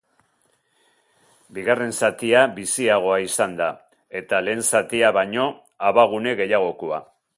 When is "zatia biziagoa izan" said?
2.07-3.53